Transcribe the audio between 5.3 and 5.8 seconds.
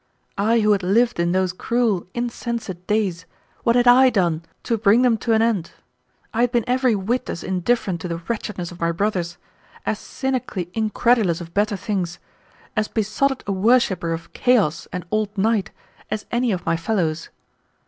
an end?